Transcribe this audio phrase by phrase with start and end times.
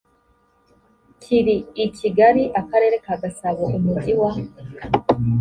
[1.21, 4.31] kiri i kigali akarere ka gasabo umujyi wa